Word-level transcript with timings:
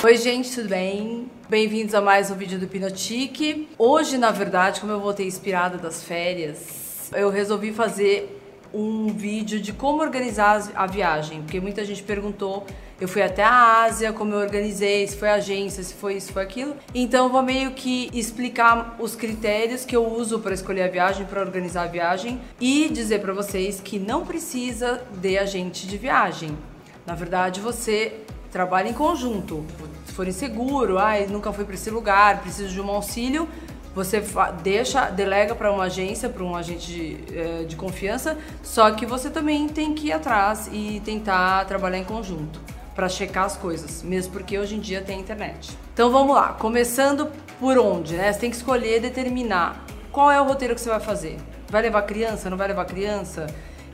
Oi, 0.00 0.16
gente, 0.16 0.54
tudo 0.54 0.68
bem? 0.68 1.28
Bem-vindos 1.48 1.92
a 1.92 2.00
mais 2.00 2.30
um 2.30 2.36
vídeo 2.36 2.56
do 2.56 2.68
Pinotique. 2.68 3.68
Hoje, 3.76 4.16
na 4.16 4.30
verdade, 4.30 4.80
como 4.80 4.92
eu 4.92 5.00
voltei 5.00 5.26
inspirada 5.26 5.76
das 5.76 6.04
férias, 6.04 7.10
eu 7.12 7.28
resolvi 7.30 7.72
fazer 7.72 8.40
um 8.72 9.08
vídeo 9.08 9.58
de 9.58 9.72
como 9.72 10.00
organizar 10.00 10.70
a 10.76 10.86
viagem, 10.86 11.42
porque 11.42 11.58
muita 11.58 11.84
gente 11.84 12.04
perguntou. 12.04 12.64
Eu 13.00 13.08
fui 13.08 13.22
até 13.22 13.42
a 13.42 13.82
Ásia, 13.82 14.12
como 14.12 14.34
eu 14.34 14.38
organizei, 14.38 15.04
se 15.04 15.16
foi 15.16 15.30
agência, 15.30 15.82
se 15.82 15.94
foi 15.94 16.14
isso, 16.14 16.32
foi 16.32 16.44
aquilo. 16.44 16.76
Então 16.94 17.26
eu 17.26 17.32
vou 17.32 17.42
meio 17.42 17.72
que 17.72 18.08
explicar 18.12 18.94
os 19.00 19.16
critérios 19.16 19.84
que 19.84 19.96
eu 19.96 20.06
uso 20.06 20.38
para 20.38 20.54
escolher 20.54 20.82
a 20.82 20.88
viagem, 20.88 21.26
para 21.26 21.40
organizar 21.40 21.82
a 21.82 21.88
viagem 21.88 22.40
e 22.60 22.88
dizer 22.88 23.20
para 23.20 23.32
vocês 23.32 23.80
que 23.80 23.98
não 23.98 24.24
precisa 24.24 25.02
de 25.20 25.36
agente 25.36 25.88
de 25.88 25.98
viagem. 25.98 26.56
Na 27.04 27.16
verdade, 27.16 27.60
você 27.60 28.20
trabalha 28.50 28.88
em 28.88 28.92
conjunto. 28.92 29.64
Se 30.06 30.12
for 30.12 30.26
inseguro, 30.26 30.98
ai, 30.98 31.26
nunca 31.26 31.52
fui 31.52 31.64
para 31.64 31.74
esse 31.74 31.90
lugar, 31.90 32.40
preciso 32.40 32.68
de 32.68 32.80
um 32.80 32.90
auxílio, 32.90 33.48
você 33.94 34.22
deixa, 34.62 35.10
delega 35.10 35.54
para 35.54 35.72
uma 35.72 35.84
agência, 35.84 36.28
para 36.28 36.44
um 36.44 36.54
agente 36.54 36.86
de, 36.86 37.18
eh, 37.36 37.64
de 37.64 37.74
confiança, 37.74 38.38
só 38.62 38.90
que 38.92 39.04
você 39.04 39.28
também 39.28 39.68
tem 39.68 39.94
que 39.94 40.08
ir 40.08 40.12
atrás 40.12 40.68
e 40.72 41.02
tentar 41.04 41.64
trabalhar 41.66 41.98
em 41.98 42.04
conjunto 42.04 42.60
para 42.94 43.08
checar 43.08 43.44
as 43.44 43.56
coisas, 43.56 44.02
mesmo 44.02 44.32
porque 44.32 44.58
hoje 44.58 44.76
em 44.76 44.80
dia 44.80 45.00
tem 45.00 45.20
internet. 45.20 45.76
Então 45.92 46.10
vamos 46.10 46.34
lá, 46.34 46.52
começando 46.52 47.30
por 47.58 47.78
onde, 47.78 48.14
né? 48.14 48.32
Você 48.32 48.40
tem 48.40 48.50
que 48.50 48.56
escolher, 48.56 49.00
determinar 49.00 49.84
qual 50.12 50.30
é 50.30 50.40
o 50.40 50.44
roteiro 50.44 50.74
que 50.74 50.80
você 50.80 50.90
vai 50.90 51.00
fazer. 51.00 51.36
Vai 51.68 51.82
levar 51.82 52.02
criança? 52.02 52.48
Não 52.48 52.56
vai 52.56 52.68
levar 52.68 52.84
criança? 52.86 53.46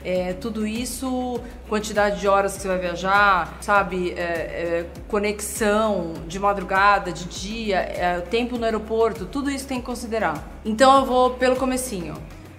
É, 0.05 0.33
tudo 0.33 0.67
isso, 0.67 1.41
quantidade 1.67 2.19
de 2.19 2.27
horas 2.27 2.55
que 2.55 2.61
você 2.61 2.67
vai 2.67 2.77
viajar, 2.77 3.57
sabe? 3.59 4.11
É, 4.11 4.21
é, 4.21 4.85
conexão 5.07 6.13
de 6.27 6.37
madrugada, 6.39 7.11
de 7.11 7.25
dia, 7.25 7.77
é, 7.77 8.21
tempo 8.21 8.55
no 8.55 8.65
aeroporto, 8.65 9.25
tudo 9.25 9.49
isso 9.49 9.67
tem 9.67 9.79
que 9.79 9.85
considerar. 9.85 10.47
Então 10.63 10.95
eu 10.99 11.05
vou 11.07 11.31
pelo 11.31 11.55
comecinho. 11.55 12.13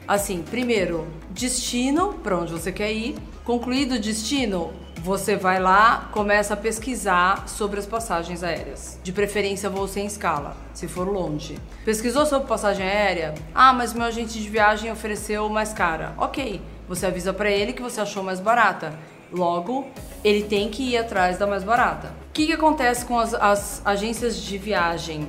Assim, 0.09 0.43
primeiro, 0.43 1.07
destino, 1.31 2.15
para 2.15 2.37
onde 2.37 2.51
você 2.51 2.73
quer 2.73 2.93
ir. 2.93 3.17
Concluído 3.45 3.95
o 3.95 4.01
destino, 4.01 4.73
você 4.97 5.37
vai 5.37 5.61
lá, 5.61 6.09
começa 6.11 6.55
a 6.55 6.57
pesquisar 6.57 7.49
sobre 7.49 7.79
as 7.79 7.87
passagens 7.87 8.43
aéreas. 8.43 8.99
De 9.05 9.13
preferência, 9.13 9.71
voo 9.71 9.87
sem 9.87 10.05
escala, 10.05 10.57
se 10.75 10.89
for 10.89 11.07
longe. 11.07 11.57
Pesquisou 11.85 12.27
sobre 12.27 12.49
passagem 12.49 12.85
aérea? 12.85 13.35
Ah, 13.55 13.73
mas 13.73 13.93
meu 13.93 14.05
agente 14.05 14.41
de 14.41 14.49
viagem 14.49 14.91
ofereceu 14.91 15.49
mais 15.49 15.73
cara. 15.73 16.13
Ok, 16.19 16.61
você 16.89 17.07
avisa 17.07 17.33
para 17.33 17.51
ele 17.51 17.73
que 17.73 17.83
você 17.83 18.01
achou 18.01 18.23
mais 18.23 18.41
barata. 18.41 18.93
Logo, 19.33 19.87
ele 20.23 20.45
tem 20.45 20.69
que 20.69 20.91
ir 20.91 20.99
atrás 20.99 21.39
da 21.39 21.47
mais 21.47 21.65
barata. 21.65 22.09
O 22.29 22.33
que, 22.33 22.47
que 22.47 22.53
acontece 22.53 23.05
com 23.05 23.19
as, 23.19 23.35
as 23.35 23.83
agências 23.85 24.37
de 24.37 24.57
viagem? 24.57 25.29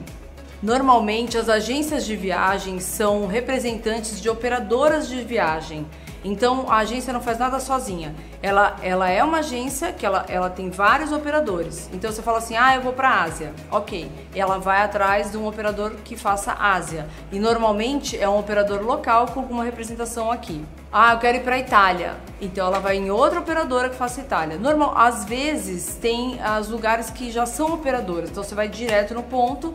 Normalmente, 0.62 1.38
as 1.38 1.50
agências 1.50 2.06
de 2.06 2.16
viagem 2.16 2.80
são 2.80 3.28
representantes 3.28 4.20
de 4.22 4.30
operadoras 4.30 5.08
de 5.08 5.22
viagem. 5.24 5.86
Então 6.24 6.66
a 6.70 6.78
agência 6.78 7.14
não 7.14 7.22
faz 7.22 7.38
nada 7.38 7.60
sozinha. 7.60 8.14
Ela, 8.42 8.76
ela 8.82 9.10
é 9.10 9.24
uma 9.24 9.40
agência 9.40 9.92
que 9.92 10.06
ela, 10.06 10.26
ela 10.28 10.50
tem 10.50 10.70
vários 10.70 11.12
operadores. 11.12 11.90
Então 11.94 12.12
você 12.12 12.22
fala 12.22 12.40
assim: 12.40 12.56
ah, 12.56 12.76
eu 12.76 12.82
vou 12.82 12.94
para 12.94 13.24
Ásia. 13.24 13.54
Ok. 13.72 14.12
Ela 14.36 14.58
vai 14.58 14.82
atrás 14.82 15.32
de 15.32 15.38
um 15.38 15.48
operador 15.48 15.92
que 16.04 16.16
faça 16.16 16.54
Ásia. 16.54 17.08
E 17.32 17.40
normalmente 17.40 18.18
é 18.18 18.28
um 18.28 18.40
operador 18.40 18.82
local 18.82 19.28
com 19.28 19.42
alguma 19.42 19.64
representação 19.64 20.32
aqui. 20.32 20.64
Ah, 20.92 21.14
eu 21.14 21.20
quero 21.20 21.38
ir 21.38 21.42
para 21.42 21.56
a 21.56 21.60
Itália. 21.60 22.16
Então 22.42 22.68
ela 22.68 22.80
vai 22.80 22.98
em 22.98 23.10
outra 23.12 23.40
operadora 23.40 23.90
que 23.90 23.96
faça 23.96 24.22
Itália. 24.22 24.58
Normal, 24.58 24.94
às 24.98 25.26
vezes 25.26 25.96
tem 25.96 26.40
os 26.60 26.70
lugares 26.70 27.10
que 27.10 27.32
já 27.32 27.46
são 27.46 27.74
operadoras. 27.74 28.30
Então 28.30 28.44
você 28.44 28.56
vai 28.56 28.68
direto 28.68 29.14
no 29.14 29.24
ponto 29.24 29.74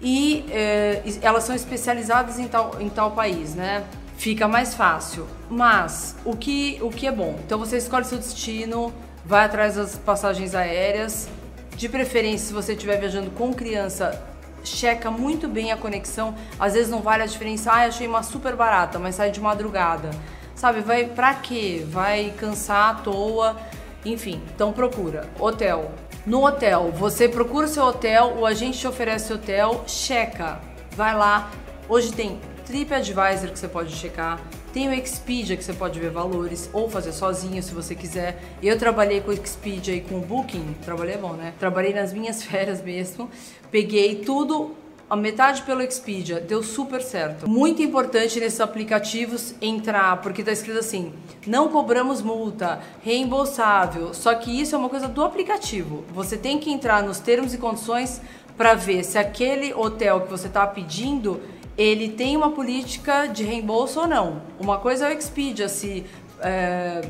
e 0.00 0.44
eh, 0.50 1.00
elas 1.22 1.44
são 1.44 1.54
especializadas 1.54 2.38
em 2.38 2.48
tal, 2.48 2.76
em 2.80 2.88
tal 2.88 3.12
país, 3.12 3.54
né? 3.54 3.84
Fica 4.22 4.46
mais 4.46 4.72
fácil. 4.72 5.26
Mas 5.50 6.14
o 6.24 6.36
que, 6.36 6.78
o 6.80 6.90
que 6.90 7.08
é 7.08 7.12
bom? 7.12 7.36
Então 7.44 7.58
você 7.58 7.76
escolhe 7.76 8.04
seu 8.04 8.18
destino, 8.18 8.94
vai 9.26 9.44
atrás 9.44 9.74
das 9.74 9.96
passagens 9.96 10.54
aéreas. 10.54 11.28
De 11.76 11.88
preferência, 11.88 12.46
se 12.46 12.52
você 12.52 12.74
estiver 12.74 13.00
viajando 13.00 13.32
com 13.32 13.52
criança, 13.52 14.22
checa 14.62 15.10
muito 15.10 15.48
bem 15.48 15.72
a 15.72 15.76
conexão. 15.76 16.36
Às 16.56 16.74
vezes 16.74 16.88
não 16.88 17.00
vale 17.00 17.24
a 17.24 17.26
diferença. 17.26 17.72
Ah, 17.72 17.86
achei 17.86 18.06
uma 18.06 18.22
super 18.22 18.54
barata, 18.54 18.96
mas 18.96 19.16
sai 19.16 19.32
de 19.32 19.40
madrugada. 19.40 20.10
Sabe, 20.54 20.82
vai 20.82 21.04
pra 21.06 21.34
quê? 21.34 21.84
Vai 21.88 22.32
cansar 22.38 22.90
à 22.90 22.94
toa. 22.94 23.56
Enfim, 24.04 24.40
então 24.54 24.72
procura. 24.72 25.28
Hotel. 25.40 25.90
No 26.24 26.46
hotel, 26.46 26.92
você 26.92 27.28
procura 27.28 27.66
seu 27.66 27.82
hotel, 27.82 28.36
o 28.38 28.46
agente 28.46 28.78
te 28.78 28.86
oferece 28.86 29.32
hotel, 29.32 29.82
checa. 29.88 30.60
Vai 30.92 31.16
lá. 31.16 31.50
Hoje 31.88 32.12
tem 32.12 32.38
TripAdvisor 32.72 33.50
que 33.50 33.58
você 33.58 33.68
pode 33.68 33.94
checar, 33.94 34.40
tem 34.72 34.88
o 34.88 34.94
Expedia 34.94 35.58
que 35.58 35.62
você 35.62 35.74
pode 35.74 36.00
ver 36.00 36.08
valores 36.08 36.70
ou 36.72 36.88
fazer 36.88 37.12
sozinho 37.12 37.62
se 37.62 37.74
você 37.74 37.94
quiser. 37.94 38.42
Eu 38.62 38.78
trabalhei 38.78 39.20
com 39.20 39.30
o 39.30 39.34
Expedia 39.34 39.94
e 39.94 40.00
com 40.00 40.16
o 40.16 40.20
Booking, 40.20 40.74
trabalhei 40.82 41.18
bom, 41.18 41.34
né? 41.34 41.52
Trabalhei 41.58 41.92
nas 41.92 42.14
minhas 42.14 42.42
férias 42.42 42.82
mesmo, 42.82 43.30
peguei 43.70 44.16
tudo 44.16 44.74
a 45.10 45.14
metade 45.14 45.60
pelo 45.60 45.82
Expedia, 45.82 46.40
deu 46.40 46.62
super 46.62 47.02
certo. 47.02 47.46
Muito 47.46 47.82
importante 47.82 48.40
nesses 48.40 48.62
aplicativos 48.62 49.54
entrar, 49.60 50.22
porque 50.22 50.42
tá 50.42 50.50
escrito 50.50 50.78
assim: 50.78 51.12
não 51.46 51.68
cobramos 51.68 52.22
multa, 52.22 52.80
reembolsável. 53.02 54.14
Só 54.14 54.34
que 54.34 54.50
isso 54.50 54.74
é 54.74 54.78
uma 54.78 54.88
coisa 54.88 55.08
do 55.08 55.22
aplicativo. 55.22 56.04
Você 56.14 56.38
tem 56.38 56.58
que 56.58 56.72
entrar 56.72 57.02
nos 57.02 57.20
termos 57.20 57.52
e 57.52 57.58
condições 57.58 58.22
para 58.56 58.72
ver 58.72 59.04
se 59.04 59.18
aquele 59.18 59.74
hotel 59.74 60.22
que 60.22 60.30
você 60.30 60.46
está 60.46 60.66
pedindo 60.66 61.42
ele 61.76 62.08
tem 62.08 62.36
uma 62.36 62.50
política 62.50 63.26
de 63.26 63.44
reembolso 63.44 64.00
ou 64.00 64.06
não. 64.06 64.42
Uma 64.58 64.78
coisa 64.78 65.08
é 65.08 65.14
o 65.14 65.18
Expedia 65.18 65.68
se, 65.68 66.04
é, 66.40 67.02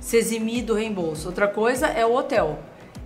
se 0.00 0.16
eximir 0.16 0.64
do 0.64 0.74
reembolso, 0.74 1.28
outra 1.28 1.48
coisa 1.48 1.86
é 1.86 2.04
o 2.04 2.14
hotel. 2.14 2.58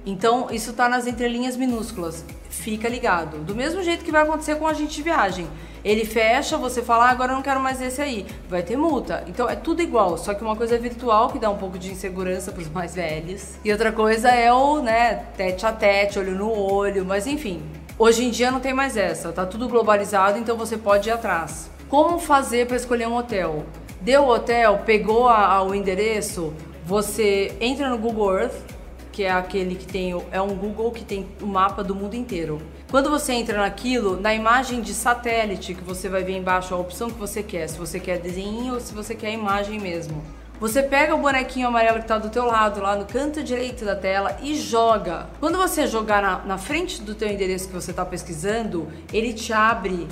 Então, 0.04 0.48
isso 0.50 0.70
está 0.70 0.88
nas 0.88 1.06
entrelinhas 1.06 1.56
minúsculas. 1.56 2.24
Fica 2.48 2.88
ligado. 2.88 3.38
Do 3.44 3.54
mesmo 3.54 3.82
jeito 3.82 4.04
que 4.04 4.10
vai 4.10 4.22
acontecer 4.22 4.56
com 4.56 4.66
a 4.66 4.72
gente 4.72 4.94
de 4.94 5.02
viagem. 5.02 5.46
Ele 5.84 6.04
fecha, 6.04 6.56
você 6.56 6.82
fala, 6.82 7.06
ah, 7.06 7.10
agora 7.10 7.32
eu 7.32 7.36
não 7.36 7.42
quero 7.42 7.60
mais 7.60 7.80
esse 7.80 8.00
aí. 8.00 8.26
Vai 8.48 8.62
ter 8.62 8.76
multa. 8.76 9.22
Então 9.26 9.48
é 9.48 9.54
tudo 9.54 9.82
igual, 9.82 10.16
só 10.18 10.34
que 10.34 10.42
uma 10.42 10.56
coisa 10.56 10.74
é 10.74 10.78
virtual, 10.78 11.28
que 11.28 11.38
dá 11.38 11.50
um 11.50 11.58
pouco 11.58 11.78
de 11.78 11.90
insegurança 11.90 12.50
para 12.50 12.62
os 12.62 12.68
mais 12.68 12.94
velhos. 12.94 13.56
E 13.64 13.70
outra 13.70 13.92
coisa 13.92 14.28
é 14.28 14.52
o, 14.52 14.80
né, 14.80 15.26
tete 15.36 15.66
a 15.66 15.72
tete, 15.72 16.18
olho 16.18 16.34
no 16.34 16.50
olho. 16.50 17.04
Mas 17.04 17.26
enfim, 17.26 17.62
Hoje 18.00 18.24
em 18.24 18.30
dia 18.30 18.52
não 18.52 18.60
tem 18.60 18.72
mais 18.72 18.96
essa, 18.96 19.32
tá 19.32 19.44
tudo 19.44 19.68
globalizado, 19.68 20.38
então 20.38 20.56
você 20.56 20.76
pode 20.76 21.08
ir 21.08 21.12
atrás. 21.12 21.68
Como 21.88 22.20
fazer 22.20 22.68
para 22.68 22.76
escolher 22.76 23.08
um 23.08 23.16
hotel? 23.16 23.66
Deu 24.00 24.22
o 24.22 24.28
hotel, 24.28 24.82
pegou 24.86 25.28
a, 25.28 25.54
a, 25.54 25.62
o 25.64 25.74
endereço, 25.74 26.54
você 26.86 27.52
entra 27.60 27.90
no 27.90 27.98
Google 27.98 28.38
Earth, 28.38 28.54
que 29.10 29.24
é 29.24 29.32
aquele 29.32 29.74
que 29.74 29.84
tem, 29.84 30.12
é 30.30 30.40
um 30.40 30.54
Google 30.54 30.92
que 30.92 31.04
tem 31.04 31.26
o 31.42 31.46
mapa 31.46 31.82
do 31.82 31.92
mundo 31.92 32.14
inteiro. 32.14 32.62
Quando 32.88 33.10
você 33.10 33.32
entra 33.32 33.58
naquilo, 33.58 34.20
na 34.20 34.32
imagem 34.32 34.80
de 34.80 34.94
satélite 34.94 35.74
que 35.74 35.82
você 35.82 36.08
vai 36.08 36.22
ver 36.22 36.36
embaixo 36.36 36.72
a 36.72 36.78
opção 36.78 37.10
que 37.10 37.18
você 37.18 37.42
quer, 37.42 37.68
se 37.68 37.76
você 37.76 37.98
quer 37.98 38.20
desenho 38.20 38.74
ou 38.74 38.80
se 38.80 38.94
você 38.94 39.12
quer 39.12 39.32
imagem 39.32 39.80
mesmo. 39.80 40.22
Você 40.60 40.82
pega 40.82 41.14
o 41.14 41.18
bonequinho 41.18 41.68
amarelo 41.68 41.98
que 41.98 42.04
está 42.04 42.18
do 42.18 42.30
teu 42.30 42.44
lado, 42.44 42.80
lá 42.80 42.96
no 42.96 43.04
canto 43.04 43.44
direito 43.44 43.84
da 43.84 43.94
tela 43.94 44.36
e 44.42 44.56
joga. 44.56 45.28
Quando 45.38 45.56
você 45.56 45.86
jogar 45.86 46.20
na, 46.20 46.38
na 46.40 46.58
frente 46.58 47.00
do 47.00 47.14
teu 47.14 47.28
endereço 47.28 47.68
que 47.68 47.74
você 47.74 47.92
está 47.92 48.04
pesquisando, 48.04 48.88
ele 49.12 49.32
te 49.32 49.52
abre 49.52 50.08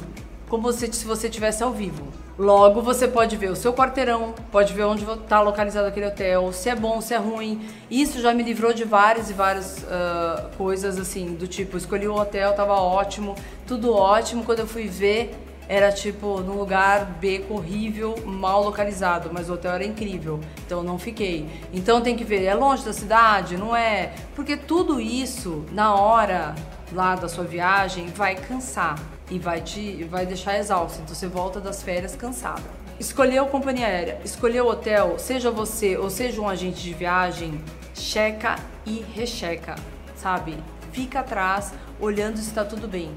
como 0.49 0.73
se, 0.73 0.93
se 0.93 1.05
você 1.05 1.27
estivesse 1.27 1.65
ao 1.65 1.73
vivo. 1.73 2.07
Logo, 2.39 2.81
você 2.81 3.09
pode 3.09 3.37
ver 3.37 3.51
o 3.51 3.57
seu 3.57 3.73
quarteirão, 3.73 4.35
pode 4.53 4.73
ver 4.73 4.85
onde 4.85 5.05
está 5.05 5.41
localizado 5.41 5.89
aquele 5.89 6.07
hotel, 6.07 6.53
se 6.53 6.69
é 6.69 6.77
bom, 6.77 7.01
se 7.01 7.13
é 7.13 7.17
ruim. 7.17 7.67
Isso 7.91 8.21
já 8.21 8.33
me 8.33 8.45
livrou 8.45 8.73
de 8.73 8.85
várias 8.85 9.29
e 9.31 9.33
várias 9.33 9.79
uh, 9.79 10.57
coisas 10.57 10.97
assim, 10.97 11.35
do 11.35 11.49
tipo, 11.49 11.77
escolhi 11.77 12.07
o 12.07 12.13
um 12.13 12.21
hotel, 12.21 12.53
tava 12.53 12.75
ótimo, 12.75 13.35
tudo 13.67 13.93
ótimo. 13.93 14.45
Quando 14.45 14.61
eu 14.61 14.67
fui 14.67 14.87
ver, 14.87 15.35
era 15.69 15.91
tipo 15.91 16.41
num 16.41 16.55
lugar 16.55 17.05
beco 17.21 17.55
horrível, 17.55 18.17
mal 18.25 18.63
localizado, 18.63 19.31
mas 19.33 19.51
o 19.51 19.55
hotel 19.55 19.73
era 19.73 19.85
incrível, 19.85 20.41
então 20.65 20.83
não 20.83 20.99
fiquei. 20.99 21.49
Então 21.73 22.01
tem 22.01 22.17
que 22.17 22.25
ver, 22.25 22.45
é 22.45 22.55
longe 22.55 22.85
da 22.85 22.93
cidade? 22.93 23.57
Não 23.57 23.75
é? 23.75 24.13
Porque 24.35 24.57
tudo 24.57 25.01
isso 25.01 25.65
na 25.73 25.95
hora 25.95 26.55
lá 26.93 27.17
da 27.17 27.29
sua 27.29 27.45
viagem 27.45 28.07
vai 28.09 28.37
cansar 28.37 28.97
e 29.31 29.39
vai 29.39 29.61
te 29.61 30.05
vai 30.05 30.25
deixar 30.25 30.59
exausto. 30.59 31.01
Então 31.03 31.15
você 31.15 31.27
volta 31.27 31.61
das 31.61 31.83
férias 31.83 32.15
cansada. 32.15 32.63
Escolheu 32.99 33.47
companhia 33.47 33.87
aérea, 33.87 34.21
escolheu 34.25 34.67
hotel, 34.67 35.19
seja 35.19 35.51
você 35.51 35.99
ou 35.99 36.09
seja 36.09 36.41
um 36.41 36.49
agente 36.49 36.83
de 36.83 36.95
viagem, 36.95 37.61
checa 37.93 38.57
e 38.87 39.05
recheca, 39.15 39.75
sabe? 40.15 40.57
Fica 40.93 41.21
atrás 41.21 41.75
olhando 42.01 42.39
se 42.39 42.49
está 42.49 42.65
tudo 42.65 42.89
bem 42.89 43.11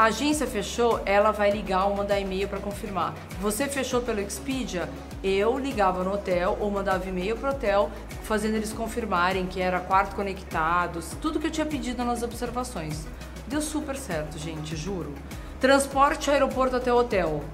A 0.00 0.04
agência 0.04 0.46
fechou, 0.46 0.98
ela 1.04 1.30
vai 1.30 1.50
ligar 1.50 1.84
ou 1.84 1.94
mandar 1.94 2.18
e-mail 2.18 2.48
para 2.48 2.58
confirmar. 2.58 3.12
Você 3.38 3.68
fechou 3.68 4.00
pelo 4.00 4.18
Expedia, 4.18 4.88
eu 5.22 5.58
ligava 5.58 6.02
no 6.02 6.14
hotel 6.14 6.56
ou 6.58 6.70
mandava 6.70 7.06
e-mail 7.06 7.36
pro 7.36 7.50
hotel, 7.50 7.90
fazendo 8.22 8.54
eles 8.54 8.72
confirmarem 8.72 9.46
que 9.46 9.60
era 9.60 9.78
quarto 9.78 10.16
conectados, 10.16 11.14
tudo 11.20 11.38
que 11.38 11.48
eu 11.48 11.50
tinha 11.50 11.66
pedido 11.66 12.02
nas 12.02 12.22
observações. 12.22 13.06
Deu 13.46 13.60
super 13.60 13.94
certo, 13.94 14.38
gente, 14.38 14.74
juro. 14.74 15.12
Transporte 15.60 16.30
aeroporto 16.30 16.76
até 16.76 16.90
o 16.90 16.96
hotel. 16.96 17.44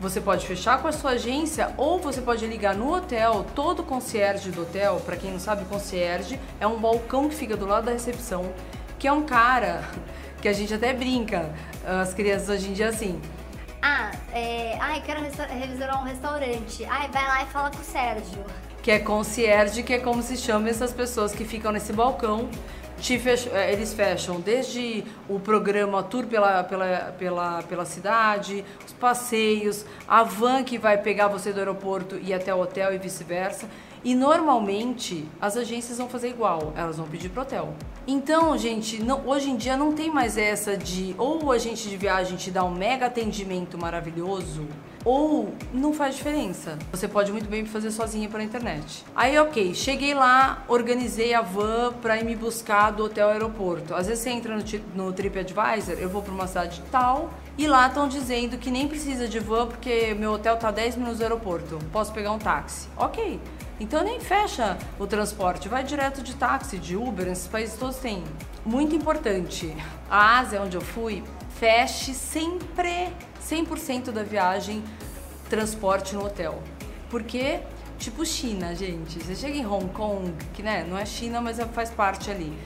Você 0.00 0.20
pode 0.20 0.44
fechar 0.44 0.82
com 0.82 0.88
a 0.88 0.92
sua 0.92 1.12
agência 1.12 1.72
ou 1.76 2.00
você 2.00 2.20
pode 2.20 2.44
ligar 2.48 2.74
no 2.74 2.92
hotel, 2.92 3.46
todo 3.54 3.84
concierge 3.84 4.50
do 4.50 4.62
hotel, 4.62 5.00
para 5.06 5.14
quem 5.14 5.30
não 5.30 5.38
sabe, 5.38 5.66
concierge 5.66 6.40
é 6.58 6.66
um 6.66 6.80
balcão 6.80 7.28
que 7.28 7.36
fica 7.36 7.56
do 7.56 7.64
lado 7.64 7.84
da 7.84 7.92
recepção, 7.92 8.52
que 8.98 9.06
é 9.06 9.12
um 9.12 9.22
cara 9.22 9.84
que 10.42 10.48
a 10.48 10.52
gente 10.52 10.74
até 10.74 10.92
brinca, 10.92 11.48
as 11.86 12.12
crianças 12.12 12.48
hoje 12.48 12.68
em 12.68 12.72
dia 12.72 12.88
assim. 12.88 13.18
Ah, 13.80 14.10
é, 14.32 14.76
ai, 14.80 15.00
quero 15.00 15.20
revisar 15.22 16.00
um 16.00 16.04
restaurante. 16.04 16.84
Ai, 16.84 17.08
vai 17.08 17.26
lá 17.26 17.42
e 17.44 17.46
fala 17.46 17.70
com 17.70 17.78
o 17.78 17.84
Sérgio. 17.84 18.44
Que 18.82 18.90
é 18.90 18.98
concierge, 18.98 19.82
que 19.84 19.94
é 19.94 19.98
como 19.98 20.20
se 20.22 20.36
chama 20.36 20.68
essas 20.68 20.92
pessoas 20.92 21.32
que 21.32 21.44
ficam 21.44 21.70
nesse 21.70 21.92
balcão 21.92 22.48
fecham, 23.18 23.54
é, 23.54 23.72
eles 23.72 23.92
fecham 23.92 24.40
desde 24.40 25.04
o 25.28 25.40
programa 25.40 26.02
tour 26.02 26.26
pela, 26.26 26.62
pela, 26.62 27.14
pela, 27.18 27.62
pela 27.64 27.84
cidade, 27.84 28.64
os 28.86 28.92
passeios, 28.92 29.84
a 30.06 30.22
van 30.22 30.62
que 30.62 30.78
vai 30.78 30.96
pegar 30.98 31.26
você 31.26 31.52
do 31.52 31.58
aeroporto 31.58 32.16
e 32.16 32.28
ir 32.28 32.34
até 32.34 32.54
o 32.54 32.60
hotel 32.60 32.94
e 32.94 32.98
vice-versa. 32.98 33.68
E 34.04 34.14
normalmente 34.14 35.28
as 35.40 35.56
agências 35.56 35.98
vão 35.98 36.08
fazer 36.08 36.28
igual, 36.28 36.72
elas 36.76 36.96
vão 36.96 37.06
pedir 37.06 37.28
pro 37.28 37.42
hotel. 37.42 37.74
Então, 38.06 38.58
gente, 38.58 39.00
não, 39.00 39.26
hoje 39.28 39.50
em 39.50 39.56
dia 39.56 39.76
não 39.76 39.92
tem 39.92 40.10
mais 40.10 40.36
essa 40.36 40.76
de 40.76 41.14
ou 41.16 41.44
o 41.44 41.52
agente 41.52 41.88
de 41.88 41.96
viagem 41.96 42.36
te 42.36 42.50
dá 42.50 42.64
um 42.64 42.74
mega 42.74 43.06
atendimento 43.06 43.78
maravilhoso, 43.78 44.66
ou 45.04 45.52
não 45.72 45.92
faz 45.92 46.16
diferença. 46.16 46.78
Você 46.90 47.06
pode 47.06 47.30
muito 47.30 47.48
bem 47.48 47.64
fazer 47.64 47.90
sozinha 47.92 48.28
pela 48.28 48.42
internet. 48.42 49.04
Aí, 49.14 49.38
ok, 49.38 49.74
cheguei 49.74 50.14
lá, 50.14 50.64
organizei 50.68 51.34
a 51.34 51.40
van 51.40 51.92
para 52.00 52.18
ir 52.18 52.24
me 52.24 52.34
buscar 52.34 52.90
do 52.90 53.04
hotel 53.04 53.28
aeroporto. 53.28 53.94
Às 53.94 54.06
vezes 54.06 54.22
você 54.22 54.30
entra 54.30 54.56
no, 54.56 54.64
no 54.94 55.12
TripAdvisor, 55.12 55.94
eu 55.98 56.08
vou 56.08 56.22
para 56.22 56.32
uma 56.32 56.46
cidade 56.46 56.82
tal, 56.90 57.30
e 57.56 57.66
lá 57.66 57.86
estão 57.86 58.08
dizendo 58.08 58.58
que 58.58 58.70
nem 58.70 58.88
precisa 58.88 59.28
de 59.28 59.38
van 59.38 59.66
porque 59.66 60.14
meu 60.14 60.32
hotel 60.32 60.56
tá 60.56 60.70
10 60.70 60.96
minutos 60.96 61.18
do 61.18 61.22
aeroporto. 61.22 61.78
Posso 61.92 62.12
pegar 62.12 62.32
um 62.32 62.38
táxi. 62.38 62.88
Ok. 62.96 63.40
Então 63.82 64.04
nem 64.04 64.20
fecha 64.20 64.78
o 64.96 65.08
transporte, 65.08 65.68
vai 65.68 65.82
direto 65.82 66.22
de 66.22 66.36
táxi, 66.36 66.78
de 66.78 66.96
Uber, 66.96 67.26
esses 67.26 67.48
países 67.48 67.76
todos 67.76 67.96
têm. 67.96 68.22
Muito 68.64 68.94
importante, 68.94 69.76
a 70.08 70.38
Ásia, 70.38 70.62
onde 70.62 70.76
eu 70.76 70.80
fui, 70.80 71.24
feche 71.58 72.14
sempre 72.14 73.12
100% 73.44 74.12
da 74.12 74.22
viagem 74.22 74.84
transporte 75.50 76.14
no 76.14 76.24
hotel. 76.24 76.62
Porque, 77.10 77.58
tipo 77.98 78.24
China, 78.24 78.72
gente, 78.72 79.18
você 79.18 79.34
chega 79.34 79.56
em 79.56 79.66
Hong 79.66 79.88
Kong, 79.88 80.32
que 80.54 80.62
né, 80.62 80.86
não 80.88 80.96
é 80.96 81.04
China, 81.04 81.40
mas 81.40 81.58
faz 81.74 81.90
parte 81.90 82.30
ali. 82.30 82.56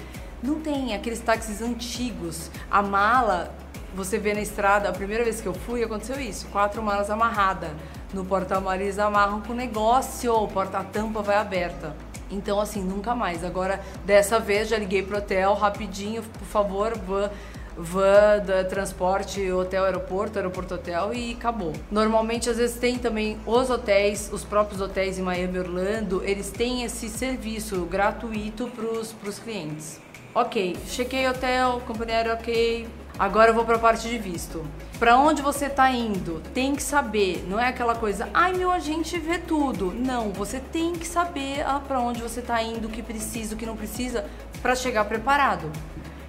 Não 0.42 0.60
tem 0.60 0.94
aqueles 0.94 1.20
táxis 1.20 1.62
antigos, 1.62 2.50
a 2.70 2.82
mala 2.82 3.54
você 3.94 4.18
vê 4.18 4.34
na 4.34 4.42
estrada, 4.42 4.90
a 4.90 4.92
primeira 4.92 5.24
vez 5.24 5.40
que 5.40 5.48
eu 5.48 5.54
fui, 5.54 5.82
aconteceu 5.82 6.20
isso. 6.20 6.46
Quatro 6.48 6.82
malas 6.82 7.08
amarradas 7.08 7.70
no 8.12 8.24
porta-malas, 8.24 8.80
eles 8.80 8.98
amarram 8.98 9.40
com 9.40 9.52
o 9.52 9.56
negócio, 9.56 10.32
o 10.32 10.48
porta-tampa 10.48 11.22
vai 11.22 11.36
aberta. 11.36 11.94
Então, 12.30 12.60
assim, 12.60 12.82
nunca 12.82 13.14
mais. 13.14 13.44
Agora, 13.44 13.80
dessa 14.04 14.38
vez, 14.38 14.68
já 14.68 14.78
liguei 14.78 15.02
pro 15.02 15.18
hotel 15.18 15.54
rapidinho, 15.54 16.22
por 16.22 16.46
favor, 16.46 16.96
van, 16.98 17.30
van 17.76 18.64
transporte, 18.68 19.50
hotel, 19.50 19.84
aeroporto, 19.84 20.38
aeroporto, 20.38 20.74
hotel 20.74 21.14
e 21.14 21.32
acabou. 21.34 21.72
Normalmente, 21.90 22.50
às 22.50 22.56
vezes, 22.56 22.76
tem 22.78 22.98
também 22.98 23.38
os 23.46 23.70
hotéis, 23.70 24.30
os 24.32 24.44
próprios 24.44 24.80
hotéis 24.80 25.18
em 25.18 25.22
Miami, 25.22 25.58
Orlando, 25.58 26.22
eles 26.24 26.50
têm 26.50 26.82
esse 26.82 27.08
serviço 27.08 27.84
gratuito 27.84 28.66
pros, 28.68 29.12
pros 29.12 29.38
clientes. 29.38 30.00
Ok, 30.38 30.76
chequei 30.86 31.26
hotel, 31.26 31.80
companhia 31.86 32.16
aérea 32.16 32.34
ok, 32.34 32.86
Agora 33.18 33.48
eu 33.48 33.54
vou 33.54 33.64
para 33.64 33.76
a 33.76 33.78
parte 33.78 34.06
de 34.06 34.18
visto. 34.18 34.62
Para 34.98 35.16
onde 35.16 35.40
você 35.40 35.64
está 35.64 35.90
indo? 35.90 36.42
Tem 36.52 36.76
que 36.76 36.82
saber, 36.82 37.42
não 37.48 37.58
é 37.58 37.68
aquela 37.68 37.94
coisa, 37.94 38.28
ai 38.34 38.52
meu 38.52 38.70
agente 38.70 39.18
vê 39.18 39.38
tudo. 39.38 39.94
Não, 39.94 40.28
você 40.34 40.60
tem 40.60 40.92
que 40.92 41.08
saber 41.08 41.62
ah, 41.62 41.80
para 41.80 41.98
onde 41.98 42.20
você 42.20 42.40
está 42.40 42.62
indo, 42.62 42.86
o 42.86 42.90
que 42.90 43.02
precisa, 43.02 43.54
o 43.54 43.56
que 43.56 43.64
não 43.64 43.74
precisa, 43.74 44.26
para 44.60 44.74
chegar 44.74 45.06
preparado. 45.06 45.72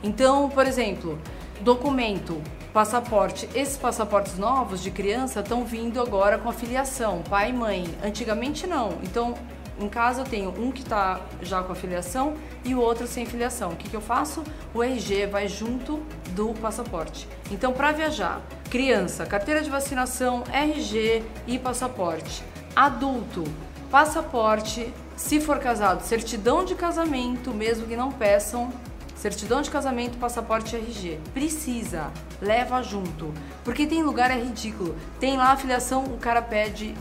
Então, 0.01 0.49
por 0.49 0.65
exemplo, 0.65 1.19
documento, 1.59 2.41
passaporte. 2.71 3.49
Esses 3.53 3.75
passaportes 3.75 4.37
novos 4.37 4.81
de 4.81 4.89
criança 4.89 5.41
estão 5.41 5.65
vindo 5.65 5.99
agora 5.99 6.37
com 6.37 6.47
afiliação, 6.47 7.21
pai 7.29 7.49
e 7.49 7.53
mãe. 7.53 7.83
Antigamente 8.01 8.65
não. 8.65 8.93
Então, 9.03 9.33
em 9.79 9.87
casa 9.87 10.21
eu 10.21 10.25
tenho 10.25 10.49
um 10.49 10.71
que 10.71 10.81
está 10.81 11.21
já 11.41 11.61
com 11.61 11.71
a 11.71 11.75
filiação 11.75 12.35
e 12.65 12.73
o 12.73 12.79
outro 12.79 13.05
sem 13.05 13.25
filiação. 13.25 13.71
O 13.71 13.75
que, 13.75 13.89
que 13.89 13.95
eu 13.95 14.01
faço? 14.01 14.43
O 14.73 14.83
RG 14.83 15.27
vai 15.27 15.47
junto 15.47 16.01
do 16.31 16.53
passaporte. 16.55 17.27
Então, 17.51 17.73
para 17.73 17.91
viajar, 17.91 18.41
criança, 18.69 19.25
carteira 19.25 19.61
de 19.61 19.69
vacinação, 19.69 20.43
RG 20.51 21.23
e 21.45 21.59
passaporte. 21.59 22.43
Adulto, 22.75 23.43
passaporte, 23.89 24.91
se 25.15 25.39
for 25.39 25.59
casado, 25.59 26.01
certidão 26.01 26.63
de 26.63 26.75
casamento, 26.75 27.51
mesmo 27.53 27.87
que 27.87 27.95
não 27.95 28.11
peçam, 28.11 28.71
certidão 29.15 29.61
de 29.61 29.69
casamento, 29.69 30.17
passaporte 30.17 30.75
RG. 30.75 31.19
Precisa, 31.33 32.11
leva 32.41 32.81
junto. 32.81 33.33
Porque 33.63 33.87
tem 33.87 34.03
lugar 34.03 34.31
é 34.31 34.39
ridículo. 34.39 34.95
Tem 35.19 35.37
lá 35.37 35.51
a 35.51 35.57
filiação, 35.57 36.03
o 36.05 36.17
cara 36.17 36.41
pede 36.41 36.93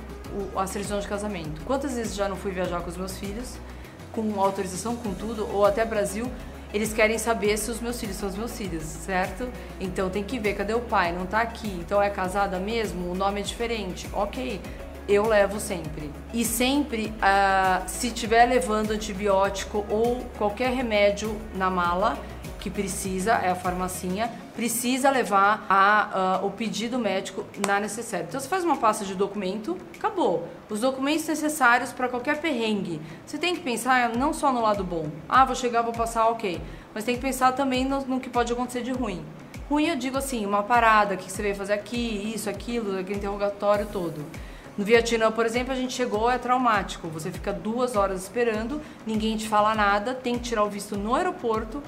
a 0.56 0.67
certidão 0.67 1.00
de 1.00 1.08
casamento. 1.08 1.62
Quantas 1.64 1.94
vezes 1.94 2.14
já 2.14 2.28
não 2.28 2.37
fui 2.37 2.52
viajar 2.52 2.81
com 2.81 2.90
os 2.90 2.96
meus 2.96 3.19
filhos, 3.19 3.58
com 4.12 4.40
autorização, 4.40 4.96
com 4.96 5.12
tudo, 5.12 5.49
ou 5.52 5.64
até 5.64 5.84
Brasil, 5.84 6.31
eles 6.73 6.93
querem 6.93 7.17
saber 7.19 7.56
se 7.56 7.70
os 7.70 7.81
meus 7.81 7.99
filhos 7.99 8.17
são 8.17 8.28
os 8.28 8.37
meus 8.37 8.56
filhos, 8.56 8.82
certo? 8.82 9.49
Então 9.81 10.11
tem 10.11 10.23
que 10.23 10.38
ver, 10.38 10.55
cadê 10.55 10.75
o 10.75 10.81
pai? 10.81 11.12
Não 11.12 11.26
tá 11.26 11.40
aqui. 11.40 11.69
Então 11.69 12.02
é 12.02 12.11
casada 12.11 12.58
mesmo? 12.58 13.11
O 13.11 13.14
nome 13.14 13.40
é 13.40 13.43
diferente. 13.43 14.08
Ok, 14.12 14.61
eu 15.08 15.26
levo 15.26 15.61
sempre. 15.61 16.11
E 16.34 16.44
sempre, 16.44 17.14
uh, 17.17 17.82
se 17.87 18.11
tiver 18.11 18.44
levando 18.46 18.90
antibiótico 18.90 19.87
ou 19.88 20.25
qualquer 20.37 20.70
remédio 20.70 21.40
na 21.55 21.70
mala, 21.70 22.19
que 22.66 22.70
precisa, 22.70 23.34
é 23.34 23.50
a 23.50 23.54
farmacinha, 23.54 24.28
precisa 24.56 25.08
levar 25.08 25.64
a, 25.70 26.40
o 26.42 26.50
pedido 26.50 26.98
médico 26.98 27.44
na 27.64 27.78
necessária. 27.78 28.26
Então 28.28 28.40
você 28.40 28.48
faz 28.48 28.64
uma 28.64 28.76
pasta 28.76 29.04
de 29.04 29.14
documento, 29.14 29.78
acabou. 29.96 30.48
Os 30.68 30.80
documentos 30.80 31.28
necessários 31.28 31.92
para 31.92 32.08
qualquer 32.08 32.40
perrengue. 32.40 33.00
Você 33.24 33.38
tem 33.38 33.55
que 33.55 33.60
pensar 33.60 34.08
não 34.17 34.32
só 34.34 34.52
no 34.52 34.60
lado 34.60 34.82
bom. 34.82 35.08
Ah, 35.29 35.44
vou 35.44 35.55
chegar, 35.55 35.82
vou 35.82 35.93
passar, 35.93 36.26
ok. 36.26 36.60
Mas 36.93 37.05
tem 37.05 37.14
que 37.14 37.20
pensar 37.20 37.52
também 37.52 37.84
no, 37.84 38.00
no 38.00 38.19
que 38.19 38.29
pode 38.29 38.52
acontecer 38.52 38.82
de 38.82 38.91
ruim. 38.91 39.24
Ruim 39.70 39.86
eu 39.86 39.96
digo 39.96 40.19
assim, 40.19 40.44
uma 40.44 40.64
parada, 40.64 41.14
o 41.14 41.19
que 41.19 41.31
você 41.31 41.43
veio 41.43 41.55
fazer 41.55 41.74
aqui, 41.74 42.32
isso, 42.34 42.50
aquilo, 42.50 42.98
aquele 42.98 43.19
interrogatório 43.19 43.86
todo. 43.86 44.26
No 44.76 44.84
Vietnã, 44.84 45.31
por 45.31 45.46
exemplo, 45.46 45.72
a 45.72 45.76
gente 45.76 45.94
chegou, 45.94 46.29
é 46.29 46.36
traumático. 46.36 47.06
Você 47.08 47.31
fica 47.31 47.52
duas 47.52 47.94
horas 47.94 48.24
esperando, 48.24 48.82
ninguém 49.06 49.36
te 49.36 49.48
fala 49.48 49.72
nada, 49.72 50.14
tem 50.14 50.34
que 50.34 50.41
tirar 50.41 50.64
o 50.64 50.69
visto 50.69 50.98
no 50.98 51.14
aeroporto, 51.14 51.81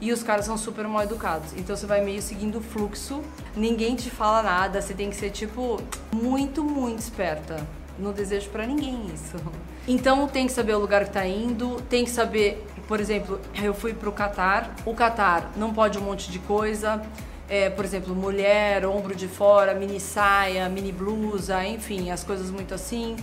e 0.00 0.12
os 0.12 0.22
caras 0.22 0.46
são 0.46 0.56
super 0.56 0.86
mal 0.88 1.02
educados. 1.02 1.52
Então 1.56 1.76
você 1.76 1.86
vai 1.86 2.00
meio 2.02 2.22
seguindo 2.22 2.58
o 2.58 2.60
fluxo, 2.60 3.22
ninguém 3.54 3.94
te 3.94 4.10
fala 4.10 4.42
nada, 4.42 4.80
você 4.80 4.94
tem 4.94 5.10
que 5.10 5.16
ser 5.16 5.30
tipo 5.30 5.80
muito, 6.12 6.64
muito 6.64 6.98
esperta. 6.98 7.66
Não 7.98 8.12
desejo 8.12 8.48
para 8.50 8.66
ninguém 8.66 9.10
isso. 9.14 9.36
Então 9.88 10.28
tem 10.28 10.46
que 10.46 10.52
saber 10.52 10.74
o 10.74 10.78
lugar 10.78 11.04
que 11.04 11.10
tá 11.10 11.26
indo, 11.26 11.80
tem 11.88 12.04
que 12.04 12.10
saber, 12.10 12.64
por 12.86 13.00
exemplo, 13.00 13.40
eu 13.60 13.74
fui 13.74 13.92
pro 13.92 14.12
Catar. 14.12 14.72
O 14.84 14.94
Catar 14.94 15.50
não 15.56 15.72
pode 15.72 15.98
um 15.98 16.02
monte 16.02 16.30
de 16.30 16.38
coisa. 16.38 17.02
É, 17.48 17.70
por 17.70 17.84
exemplo, 17.84 18.14
mulher, 18.14 18.84
ombro 18.86 19.16
de 19.16 19.26
fora, 19.26 19.74
mini 19.74 19.98
saia, 19.98 20.68
mini 20.68 20.92
blusa, 20.92 21.64
enfim, 21.64 22.10
as 22.10 22.22
coisas 22.22 22.50
muito 22.50 22.72
assim. 22.74 23.16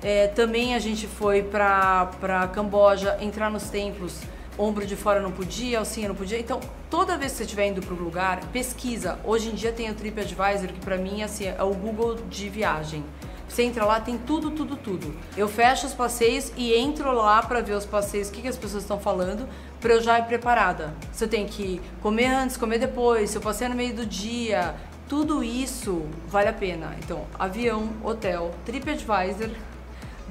É, 0.00 0.28
também 0.28 0.74
a 0.74 0.78
gente 0.78 1.08
foi 1.08 1.42
para 1.42 2.48
Camboja 2.52 3.16
entrar 3.20 3.50
nos 3.50 3.70
templos 3.70 4.20
ombro 4.58 4.86
de 4.86 4.96
fora 4.96 5.20
não 5.20 5.30
podia, 5.30 5.78
alcinha 5.78 6.08
não 6.08 6.14
podia. 6.14 6.38
Então, 6.38 6.60
toda 6.90 7.16
vez 7.16 7.32
que 7.32 7.38
você 7.38 7.44
estiver 7.44 7.68
indo 7.68 7.80
para 7.80 7.94
o 7.94 7.96
lugar, 7.96 8.40
pesquisa. 8.52 9.18
Hoje 9.24 9.48
em 9.48 9.54
dia 9.54 9.72
tem 9.72 9.90
o 9.90 9.94
TripAdvisor, 9.94 10.68
que 10.68 10.80
para 10.80 10.96
mim 10.96 11.22
assim, 11.22 11.46
é 11.46 11.62
o 11.62 11.74
Google 11.74 12.16
de 12.28 12.48
viagem. 12.48 13.04
Você 13.48 13.62
entra 13.62 13.84
lá, 13.84 14.00
tem 14.00 14.18
tudo, 14.18 14.50
tudo, 14.50 14.74
tudo. 14.74 15.14
Eu 15.36 15.48
fecho 15.48 15.86
os 15.86 15.94
passeios 15.94 16.50
e 16.56 16.74
entro 16.74 17.12
lá 17.12 17.42
para 17.42 17.60
ver 17.60 17.74
os 17.74 17.84
passeios, 17.84 18.28
o 18.28 18.32
que, 18.32 18.42
que 18.42 18.48
as 18.48 18.56
pessoas 18.56 18.82
estão 18.82 18.98
falando, 18.98 19.48
para 19.80 19.92
eu 19.94 20.02
já 20.02 20.18
ir 20.18 20.24
preparada. 20.24 20.94
Você 21.12 21.28
tem 21.28 21.46
que 21.46 21.80
comer 22.02 22.26
antes, 22.26 22.56
comer 22.56 22.78
depois, 22.78 23.30
se 23.30 23.36
eu 23.36 23.42
passei 23.42 23.68
no 23.68 23.74
meio 23.74 23.94
do 23.94 24.06
dia, 24.06 24.74
tudo 25.08 25.44
isso 25.44 26.04
vale 26.26 26.48
a 26.48 26.52
pena. 26.52 26.96
Então, 26.98 27.26
avião, 27.38 27.90
hotel, 28.02 28.52
TripAdvisor, 28.64 29.50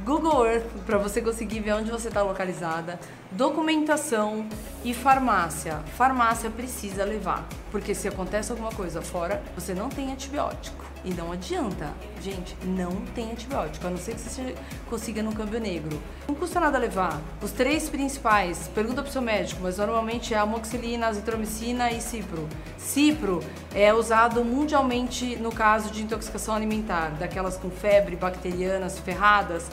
Google 0.03 0.45
Earth 0.45 0.65
para 0.85 0.97
você 0.97 1.21
conseguir 1.21 1.61
ver 1.61 1.73
onde 1.75 1.89
você 1.89 2.09
está 2.09 2.21
localizada, 2.21 2.99
documentação 3.31 4.45
e 4.83 4.93
farmácia. 4.93 5.79
Farmácia 5.95 6.49
precisa 6.49 7.05
levar. 7.05 7.47
Porque 7.71 7.95
se 7.95 8.07
acontece 8.07 8.51
alguma 8.51 8.71
coisa 8.71 9.01
fora, 9.01 9.41
você 9.55 9.73
não 9.73 9.87
tem 9.87 10.11
antibiótico. 10.11 10.83
E 11.05 11.13
não 11.13 11.33
adianta, 11.33 11.91
gente, 12.21 12.55
não 12.63 12.91
tem 13.13 13.31
antibiótico, 13.31 13.85
a 13.85 13.89
não 13.89 13.97
ser 13.97 14.15
que 14.15 14.21
você 14.21 14.55
consiga 14.89 15.21
no 15.21 15.33
câmbio 15.33 15.59
negro. 15.59 15.99
Não 16.27 16.35
custa 16.35 16.61
nada 16.61 16.77
levar. 16.77 17.19
Os 17.41 17.51
três 17.51 17.89
principais, 17.89 18.69
pergunta 18.73 19.01
pro 19.01 19.11
seu 19.11 19.21
médico, 19.21 19.61
mas 19.63 19.77
normalmente 19.77 20.33
é 20.33 20.37
amoxicilina, 20.37 21.07
azitromicina 21.07 21.91
e 21.91 21.99
cipro. 21.99 22.47
Cipro 22.77 23.41
é 23.75 23.93
usado 23.93 24.45
mundialmente 24.45 25.35
no 25.37 25.51
caso 25.51 25.91
de 25.91 26.03
intoxicação 26.03 26.55
alimentar, 26.55 27.09
daquelas 27.19 27.57
com 27.57 27.69
febre, 27.69 28.15
bacterianas, 28.15 28.97
ferradas. 28.99 29.69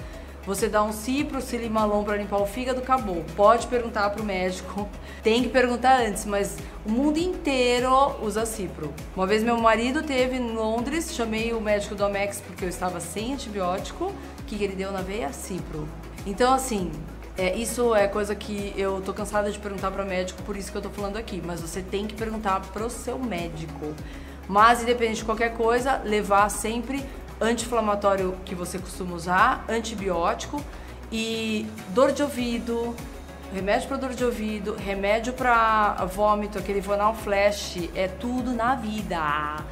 Você 0.47 0.69
dá 0.69 0.83
um 0.83 0.93
cipro, 0.93 1.41
silimalon 1.41 2.03
para 2.03 2.17
limpar 2.17 2.39
o 2.39 2.47
fígado, 2.47 2.81
acabou. 2.81 3.25
Pode 3.37 3.67
perguntar 3.67 4.09
pro 4.11 4.25
médico. 4.25 4.89
Tem 5.23 5.43
que 5.43 5.51
perguntar 5.51 6.01
antes, 6.01 6.25
mas 6.25 6.57
o 6.85 6.91
mundo 6.91 7.19
inteiro 7.19 7.91
usa 8.23 8.47
cipro. 8.47 8.93
Uma 9.15 9.27
vez 9.27 9.43
meu 9.43 9.59
marido 9.59 10.03
teve 10.03 10.37
em 10.37 10.53
Londres, 10.53 11.15
chamei 11.15 11.53
o 11.53 11.61
médico 11.61 11.95
do 11.95 12.05
Amex 12.05 12.41
porque 12.41 12.65
eu 12.65 12.69
estava 12.71 13.01
sem 13.01 13.35
antibiótico. 13.35 14.07
O 14.07 14.43
que 14.47 14.65
ele 14.65 14.75
deu 14.75 14.91
na 14.91 15.03
veia? 15.03 15.31
Cipro. 15.31 15.87
Então, 16.25 16.55
assim, 16.55 16.91
é, 17.37 17.55
isso 17.55 17.95
é 17.95 18.09
coisa 18.09 18.35
que 18.35 18.73
eu 18.77 19.01
tô 19.03 19.13
cansada 19.13 19.51
de 19.51 19.59
perguntar 19.59 19.91
para 19.91 20.05
médico, 20.05 20.43
por 20.43 20.57
isso 20.57 20.73
que 20.73 20.79
eu 20.79 20.83
tô 20.83 20.91
falando 20.91 21.19
aqui. 21.19 21.43
Mas 21.45 21.61
você 21.61 21.83
tem 21.83 22.07
que 22.07 22.15
perguntar 22.15 22.61
pro 22.73 22.89
seu 22.89 23.19
médico. 23.19 23.95
Mas, 24.49 24.83
independente 24.83 25.19
de 25.19 25.25
qualquer 25.25 25.55
coisa, 25.55 26.03
levar 26.05 26.49
sempre 26.49 27.05
anti-inflamatório 27.41 28.37
que 28.45 28.55
você 28.55 28.79
costuma 28.79 29.15
usar, 29.15 29.65
antibiótico 29.69 30.63
e 31.11 31.67
dor 31.89 32.13
de 32.13 32.23
ouvido, 32.23 32.95
remédio 33.53 33.89
para 33.89 33.97
dor 33.97 34.15
de 34.15 34.25
ouvido, 34.25 34.75
remédio 34.75 35.33
para 35.33 35.95
vômito, 36.07 36.59
aquele 36.59 36.81
Vonal 36.81 37.15
Flash, 37.15 37.89
é 37.95 38.07
tudo 38.07 38.53
na 38.53 38.75
vida. 38.75 39.65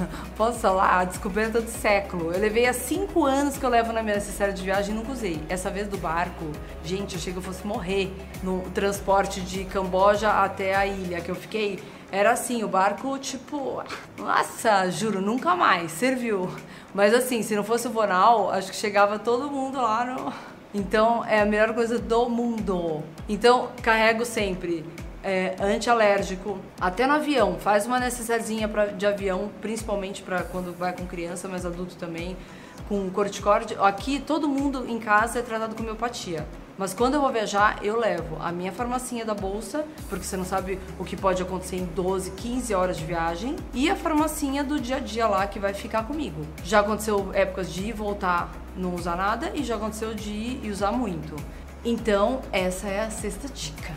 Posso 0.36 0.58
falar? 0.58 1.00
A 1.00 1.04
descoberta 1.04 1.60
do 1.60 1.70
século. 1.70 2.32
Eu 2.32 2.40
levei 2.40 2.66
há 2.66 2.72
cinco 2.72 3.24
anos 3.24 3.56
que 3.56 3.64
eu 3.64 3.70
levo 3.70 3.92
na 3.92 4.02
minha 4.02 4.16
necessária 4.16 4.52
de 4.52 4.62
viagem 4.62 4.94
e 4.94 4.96
nunca 4.96 5.12
usei. 5.12 5.40
Essa 5.48 5.70
vez 5.70 5.88
do 5.88 5.96
barco, 5.96 6.44
gente, 6.84 7.14
eu 7.14 7.20
achei 7.20 7.32
que 7.32 7.38
eu 7.38 7.42
fosse 7.42 7.66
morrer 7.66 8.12
no 8.42 8.62
transporte 8.70 9.40
de 9.40 9.64
Camboja 9.64 10.30
até 10.30 10.74
a 10.74 10.86
ilha, 10.86 11.20
que 11.20 11.30
eu 11.30 11.36
fiquei. 11.36 11.80
Era 12.10 12.32
assim, 12.32 12.62
o 12.62 12.68
barco, 12.68 13.18
tipo, 13.18 13.82
nossa, 14.16 14.88
juro, 14.90 15.20
nunca 15.20 15.54
mais 15.56 15.90
serviu. 15.92 16.48
Mas 16.94 17.12
assim, 17.12 17.42
se 17.42 17.56
não 17.56 17.64
fosse 17.64 17.88
o 17.88 17.90
Vonal, 17.90 18.50
acho 18.50 18.70
que 18.70 18.76
chegava 18.76 19.18
todo 19.18 19.50
mundo 19.50 19.76
lá 19.76 20.04
no. 20.04 20.32
Então 20.72 21.24
é 21.24 21.40
a 21.40 21.44
melhor 21.46 21.74
coisa 21.74 21.98
do 21.98 22.28
mundo. 22.28 23.02
Então 23.28 23.70
carrego 23.82 24.24
sempre 24.24 24.84
é, 25.26 25.56
antialérgico, 25.60 26.58
até 26.80 27.06
no 27.06 27.14
avião. 27.14 27.58
Faz 27.58 27.86
uma 27.86 27.98
necessairezinha 27.98 28.70
de 28.96 29.04
avião, 29.04 29.50
principalmente 29.60 30.22
para 30.22 30.42
quando 30.44 30.72
vai 30.72 30.92
com 30.92 31.04
criança, 31.04 31.48
mas 31.48 31.66
adulto 31.66 31.96
também, 31.96 32.36
com 32.88 33.10
corticóide. 33.10 33.76
Aqui 33.80 34.20
todo 34.20 34.48
mundo 34.48 34.86
em 34.88 35.00
casa 35.00 35.40
é 35.40 35.42
tratado 35.42 35.74
com 35.74 35.82
homeopatia. 35.82 36.46
Mas 36.78 36.92
quando 36.92 37.14
eu 37.14 37.20
vou 37.22 37.32
viajar, 37.32 37.78
eu 37.82 37.98
levo 37.98 38.36
a 38.40 38.52
minha 38.52 38.70
farmacinha 38.70 39.24
da 39.24 39.34
bolsa, 39.34 39.84
porque 40.10 40.24
você 40.24 40.36
não 40.36 40.44
sabe 40.44 40.78
o 40.98 41.04
que 41.04 41.16
pode 41.16 41.40
acontecer 41.42 41.76
em 41.76 41.86
12, 41.86 42.32
15 42.32 42.74
horas 42.74 42.98
de 42.98 43.04
viagem, 43.04 43.56
e 43.72 43.88
a 43.88 43.96
farmacinha 43.96 44.62
do 44.62 44.78
dia 44.78 44.96
a 44.96 45.00
dia 45.00 45.26
lá 45.26 45.46
que 45.46 45.58
vai 45.58 45.72
ficar 45.72 46.04
comigo. 46.04 46.46
Já 46.62 46.80
aconteceu 46.80 47.30
épocas 47.32 47.72
de 47.72 47.84
ir 47.86 47.92
voltar, 47.92 48.52
não 48.76 48.94
usar 48.94 49.16
nada, 49.16 49.50
e 49.54 49.64
já 49.64 49.76
aconteceu 49.76 50.14
de 50.14 50.30
ir 50.30 50.60
e 50.64 50.70
usar 50.70 50.92
muito. 50.92 51.34
Então, 51.82 52.42
essa 52.52 52.88
é 52.88 53.00
a 53.00 53.10
sexta 53.10 53.48
dica. 53.48 53.94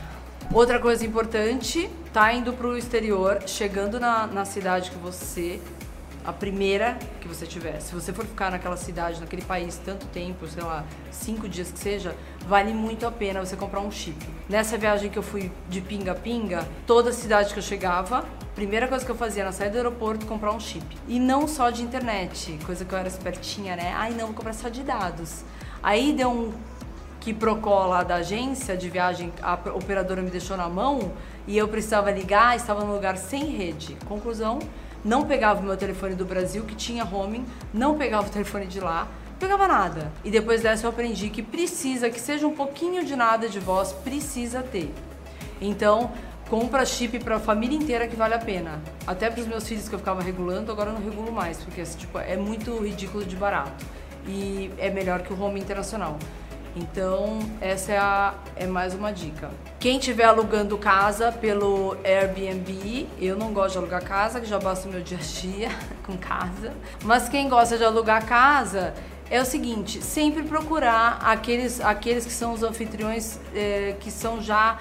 Outra 0.54 0.80
coisa 0.80 1.06
importante, 1.06 1.90
tá 2.14 2.34
indo 2.34 2.54
pro 2.54 2.78
exterior, 2.78 3.44
chegando 3.46 4.00
na, 4.00 4.26
na 4.26 4.46
cidade 4.46 4.90
que 4.90 4.98
você 4.98 5.60
a 6.26 6.34
primeira 6.34 6.98
que 7.22 7.28
você 7.28 7.46
tiver. 7.46 7.80
Se 7.80 7.94
você 7.94 8.12
for 8.12 8.26
ficar 8.26 8.52
naquela 8.52 8.78
cidade, 8.78 9.20
naquele 9.20 9.42
país 9.42 9.80
tanto 9.84 10.06
tempo, 10.08 10.48
sei 10.48 10.64
lá, 10.64 10.86
cinco 11.12 11.48
dias 11.48 11.72
que 11.72 11.80
seja, 11.80 12.16
vale 12.48 12.74
muito 12.74 13.08
a 13.08 13.12
pena 13.12 13.40
você 13.40 13.56
comprar 13.56 13.80
um 13.80 13.92
chip. 13.92 14.28
Nessa 14.48 14.78
viagem 14.78 15.10
que 15.10 15.18
eu 15.18 15.24
fui 15.24 15.52
de 15.70 15.82
pinga-pinga, 15.82 16.68
toda 16.86 17.12
cidade 17.12 17.54
que 17.54 17.60
eu 17.60 17.64
chegava, 17.64 18.26
primeira 18.54 18.88
coisa 18.88 19.06
que 19.06 19.12
eu 19.12 19.16
fazia 19.16 19.44
na 19.44 19.52
saída 19.52 19.74
do 19.74 19.78
aeroporto, 19.78 20.26
comprar 20.26 20.52
um 20.52 20.60
chip. 20.60 20.86
E 21.08 21.20
não 21.20 21.48
só 21.48 21.70
de 21.70 21.82
internet, 21.82 22.60
coisa 22.66 22.84
que 22.84 22.94
eu 22.94 22.98
era 22.98 23.08
espertinha, 23.08 23.76
né? 23.76 23.94
Ai, 23.96 24.12
não, 24.12 24.28
vou 24.28 24.36
comprar 24.36 24.54
só 24.54 24.70
de 24.70 24.84
dados. 24.84 25.44
Aí 25.82 26.14
deu 26.14 26.30
um 26.30 26.54
que 27.20 27.34
procó 27.34 27.86
lá 27.86 28.04
da 28.04 28.16
agência 28.16 28.78
de 28.78 28.90
viagem, 28.90 29.32
a 29.42 29.54
operadora 29.74 30.22
me 30.22 30.30
deixou 30.30 30.56
na 30.56 30.70
mão 30.70 31.12
e 31.46 31.58
eu 31.58 31.68
precisava 31.68 32.10
ligar, 32.12 32.56
estava 32.56 32.84
num 32.84 32.94
lugar 32.94 33.18
sem 33.18 33.46
rede. 33.46 33.98
Conclusão, 34.08 34.60
não 35.03 35.25
pegava 35.25 35.60
o 35.60 35.63
meu 35.63 35.77
telefone 35.77 36.15
do 36.15 36.25
Brasil, 36.25 36.63
que 36.63 36.75
tinha 36.75 37.03
roaming, 37.03 37.46
não 37.74 37.98
pegava 37.98 38.27
o 38.27 38.29
telefone 38.29 38.65
de 38.65 38.79
lá, 38.79 39.08
pegava 39.39 39.68
nada. 39.68 40.12
E 40.24 40.29
depois 40.29 40.62
dessa 40.62 40.86
eu 40.86 40.89
aprendi 40.89 41.29
que 41.29 41.41
precisa, 41.41 42.10
que 42.10 42.20
seja 42.20 42.46
um 42.46 42.53
pouquinho 42.53 43.06
de 43.06 43.15
nada 43.15 43.48
de 43.48 43.60
voz, 43.60 43.94
precisa 43.94 44.62
ter. 44.62 44.94
Então, 45.62 46.12
compra 46.50 46.86
chip 46.86 47.20
para 47.20 47.38
a 47.38 47.39
família 47.39 47.77
inteira 47.77 48.08
que 48.08 48.15
vale 48.15 48.34
a 48.34 48.39
pena. 48.39 48.82
Até 49.08 49.29
para 49.29 49.41
os 49.41 49.48
meus 49.48 49.68
filhos 49.68 49.88
que 49.88 49.96
eu 49.96 50.00
ficava 50.00 50.22
regulando, 50.22 50.72
agora 50.72 50.89
eu 50.89 50.94
não 50.94 51.03
regulo 51.03 51.32
mais, 51.32 51.58
porque 51.58 51.84
tipo, 51.84 52.18
é 52.20 52.36
muito 52.36 52.77
ridículo 52.84 53.24
de 53.24 53.36
barato. 53.36 53.86
E 54.27 54.70
é 54.77 54.89
melhor 54.89 55.22
que 55.22 55.32
o 55.32 55.41
home 55.41 55.60
internacional. 55.60 56.18
Então, 56.76 57.40
essa 57.60 57.92
é, 57.92 57.98
a, 57.98 58.34
é 58.56 58.68
mais 58.68 58.94
uma 58.94 59.12
dica. 59.12 59.50
Quem 59.80 59.98
estiver 59.98 60.26
alugando 60.26 60.78
casa 60.78 61.32
pelo 61.32 61.98
Airbnb, 62.04 63.08
eu 63.20 63.36
não 63.36 63.54
gosto 63.54 63.74
de 63.74 63.78
alugar 63.80 64.04
casa, 64.04 64.40
que 64.40 64.48
já 64.48 64.60
basta 64.60 64.88
o 64.88 64.92
meu 64.92 65.02
dia 65.02 65.18
a 65.18 65.22
dia 65.22 65.70
com 66.06 66.18
casa. 66.18 66.74
Mas 67.04 67.28
quem 67.28 67.50
gosta 67.50 67.78
de 67.78 67.84
alugar 67.84 68.26
casa, 68.26 68.94
é 69.30 69.42
o 69.42 69.46
seguinte, 69.46 70.02
sempre 70.02 70.44
procurar 70.44 71.20
aqueles, 71.22 71.80
aqueles 71.82 72.26
que 72.26 72.32
são 72.32 72.54
os 72.54 72.64
anfitriões 72.64 73.40
é, 73.54 73.96
que 74.00 74.10
são 74.10 74.42
já 74.42 74.80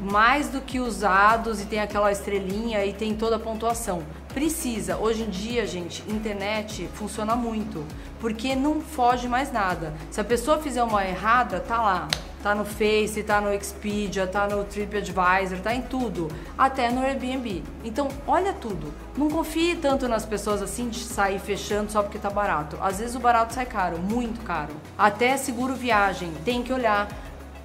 mais 0.00 0.48
do 0.48 0.60
que 0.60 0.78
usados 0.78 1.60
e 1.60 1.66
tem 1.66 1.80
aquela 1.80 2.12
estrelinha 2.12 2.84
e 2.84 2.92
tem 2.92 3.14
toda 3.14 3.36
a 3.36 3.38
pontuação. 3.38 4.02
Precisa. 4.38 4.96
Hoje 4.98 5.24
em 5.24 5.30
dia, 5.30 5.66
gente, 5.66 6.00
internet 6.08 6.88
funciona 6.94 7.34
muito, 7.34 7.84
porque 8.20 8.54
não 8.54 8.80
foge 8.80 9.26
mais 9.26 9.50
nada. 9.50 9.92
Se 10.12 10.20
a 10.20 10.24
pessoa 10.24 10.60
fizer 10.60 10.80
uma 10.80 11.04
errada, 11.04 11.58
tá 11.58 11.82
lá. 11.82 12.08
Tá 12.40 12.54
no 12.54 12.64
Face, 12.64 13.20
tá 13.24 13.40
no 13.40 13.52
Expedia, 13.52 14.28
tá 14.28 14.46
no 14.46 14.62
TripAdvisor, 14.62 15.58
tá 15.60 15.74
em 15.74 15.82
tudo, 15.82 16.28
até 16.56 16.88
no 16.88 17.02
Airbnb. 17.02 17.64
Então, 17.82 18.06
olha 18.28 18.52
tudo. 18.52 18.94
Não 19.16 19.28
confie 19.28 19.74
tanto 19.74 20.06
nas 20.06 20.24
pessoas 20.24 20.62
assim 20.62 20.88
de 20.88 21.00
sair 21.00 21.40
fechando 21.40 21.90
só 21.90 22.00
porque 22.00 22.16
tá 22.16 22.30
barato. 22.30 22.78
Às 22.80 23.00
vezes 23.00 23.16
o 23.16 23.18
barato 23.18 23.54
sai 23.54 23.66
caro, 23.66 23.98
muito 23.98 24.40
caro. 24.44 24.72
Até 24.96 25.36
seguro 25.36 25.74
viagem, 25.74 26.30
tem 26.44 26.62
que 26.62 26.72
olhar 26.72 27.08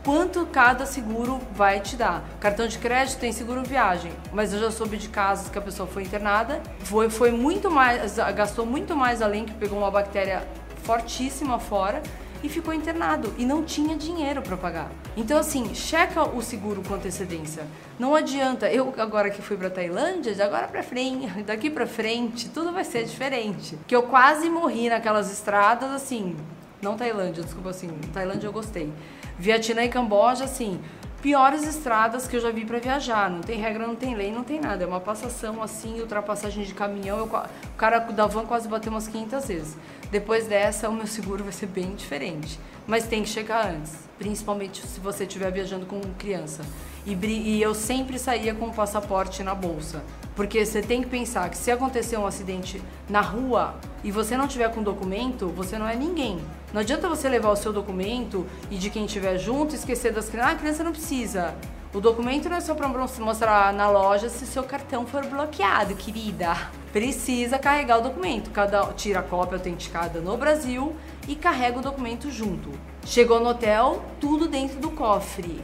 quanto 0.03 0.45
cada 0.45 0.85
seguro 0.85 1.39
vai 1.53 1.79
te 1.79 1.95
dar. 1.95 2.23
Cartão 2.39 2.67
de 2.67 2.77
crédito 2.77 3.19
tem 3.19 3.31
seguro 3.31 3.63
viagem, 3.63 4.11
mas 4.31 4.53
eu 4.53 4.59
já 4.59 4.69
soube 4.69 4.97
de 4.97 5.07
casos 5.07 5.49
que 5.49 5.57
a 5.57 5.61
pessoa 5.61 5.87
foi 5.87 6.03
internada, 6.03 6.61
foi, 6.79 7.09
foi 7.09 7.31
muito 7.31 7.71
mais, 7.71 8.17
gastou 8.35 8.65
muito 8.65 8.95
mais 8.95 9.21
além 9.21 9.45
que 9.45 9.53
pegou 9.53 9.77
uma 9.77 9.89
bactéria 9.89 10.45
fortíssima 10.83 11.57
fora 11.57 12.03
e 12.43 12.49
ficou 12.49 12.73
internado 12.73 13.33
e 13.37 13.45
não 13.45 13.63
tinha 13.63 13.95
dinheiro 13.95 14.41
para 14.41 14.57
pagar. 14.57 14.91
Então 15.15 15.39
assim, 15.39 15.73
checa 15.73 16.23
o 16.23 16.41
seguro 16.41 16.83
com 16.85 16.93
antecedência. 16.93 17.65
Não 17.97 18.13
adianta, 18.13 18.69
eu 18.69 18.93
agora 18.97 19.29
que 19.29 19.41
fui 19.41 19.55
para 19.55 19.69
Tailândia, 19.69 20.35
de 20.35 20.41
agora 20.41 20.67
para 20.67 20.83
frente, 20.83 21.27
daqui 21.43 21.69
para 21.69 21.87
frente, 21.87 22.49
tudo 22.49 22.73
vai 22.73 22.83
ser 22.83 23.05
diferente. 23.05 23.77
Que 23.87 23.95
eu 23.95 24.03
quase 24.03 24.49
morri 24.49 24.89
naquelas 24.89 25.31
estradas 25.31 25.89
assim, 25.91 26.35
não 26.83 26.97
Tailândia, 26.97 27.43
desculpa 27.43 27.69
assim, 27.69 27.89
Tailândia 28.13 28.47
eu 28.47 28.53
gostei. 28.53 28.91
Vietnã 29.39 29.83
e 29.83 29.89
Camboja, 29.89 30.43
assim, 30.43 30.79
piores 31.23 31.65
estradas 31.65 32.27
que 32.27 32.35
eu 32.35 32.41
já 32.41 32.51
vi 32.51 32.65
para 32.65 32.79
viajar. 32.79 33.29
Não 33.29 33.39
tem 33.39 33.57
regra, 33.57 33.87
não 33.87 33.95
tem 33.95 34.13
lei, 34.13 34.29
não 34.29 34.43
tem 34.43 34.59
nada. 34.59 34.83
É 34.83 34.87
uma 34.87 34.99
passação 34.99 35.63
assim, 35.63 36.01
ultrapassagem 36.01 36.65
de 36.65 36.73
caminhão. 36.73 37.17
Eu, 37.17 37.25
o 37.25 37.77
cara 37.77 37.99
da 37.99 38.27
van 38.27 38.45
quase 38.45 38.67
bateu 38.67 38.91
umas 38.91 39.07
500 39.07 39.47
vezes. 39.47 39.77
Depois 40.11 40.45
dessa, 40.45 40.89
o 40.89 40.93
meu 40.93 41.07
seguro 41.07 41.43
vai 41.43 41.53
ser 41.53 41.67
bem 41.67 41.95
diferente. 41.95 42.59
Mas 42.85 43.07
tem 43.07 43.23
que 43.23 43.29
chegar 43.29 43.65
antes, 43.67 43.95
principalmente 44.19 44.85
se 44.85 44.99
você 44.99 45.23
estiver 45.23 45.49
viajando 45.49 45.85
com 45.85 46.01
criança. 46.19 46.61
E, 47.05 47.13
e 47.13 47.61
eu 47.61 47.73
sempre 47.73 48.19
saía 48.19 48.53
com 48.53 48.65
o 48.67 48.73
passaporte 48.73 49.41
na 49.43 49.55
bolsa. 49.55 50.03
Porque 50.35 50.65
você 50.65 50.81
tem 50.81 51.01
que 51.01 51.07
pensar 51.07 51.49
que 51.49 51.57
se 51.57 51.71
acontecer 51.71 52.17
um 52.17 52.25
acidente 52.25 52.81
na 53.09 53.21
rua 53.21 53.75
e 54.03 54.11
você 54.11 54.35
não 54.35 54.47
tiver 54.47 54.69
com 54.73 54.83
documento, 54.83 55.47
você 55.47 55.77
não 55.77 55.87
é 55.87 55.95
ninguém. 55.95 56.39
Não 56.73 56.81
adianta 56.81 57.07
você 57.07 57.29
levar 57.29 57.51
o 57.51 57.55
seu 57.55 57.71
documento 57.71 58.47
e 58.71 58.77
de 58.79 58.89
quem 58.89 59.05
estiver 59.05 59.37
junto 59.37 59.75
esquecer 59.75 60.11
das 60.11 60.27
crianças. 60.27 60.53
Ah, 60.53 60.55
a 60.55 60.59
criança 60.59 60.83
não 60.83 60.91
precisa. 60.91 61.53
O 61.93 62.01
documento 62.01 62.49
não 62.49 62.57
é 62.57 62.61
só 62.61 62.73
para 62.73 62.87
mostrar 62.87 63.71
na 63.71 63.87
loja 63.91 64.27
se 64.27 64.47
seu 64.47 64.63
cartão 64.63 65.05
for 65.05 65.23
bloqueado, 65.23 65.93
querida. 65.93 66.57
Precisa 66.91 67.59
carregar 67.59 67.99
o 67.99 68.01
documento. 68.01 68.49
Cada 68.49 68.85
tira 68.93 69.19
a 69.19 69.23
cópia 69.23 69.57
autenticada 69.57 70.19
no 70.19 70.35
Brasil 70.35 70.95
e 71.27 71.35
carrega 71.35 71.77
o 71.77 71.83
documento 71.83 72.31
junto. 72.31 72.71
Chegou 73.05 73.39
no 73.39 73.49
hotel, 73.49 74.03
tudo 74.19 74.47
dentro 74.47 74.79
do 74.79 74.89
cofre. 74.89 75.61